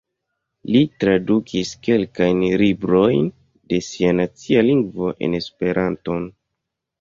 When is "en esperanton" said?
5.29-6.27